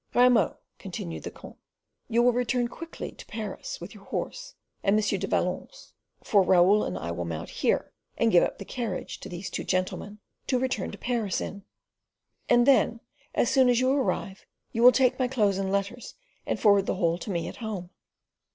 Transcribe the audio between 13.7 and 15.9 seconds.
you arrive, you will take my clothes and